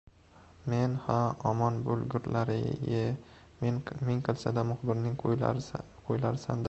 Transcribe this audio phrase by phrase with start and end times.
[0.71, 1.17] Men, ha,
[1.49, 3.03] omon bo‘lgurlar-ye,
[3.69, 6.59] ming qilsa-da, muxbirning qo‘ylarisan-da, dedim.